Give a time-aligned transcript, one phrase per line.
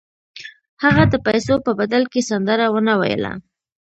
[0.83, 3.31] هغه د پیسو په بدل کې سندره ونه ویله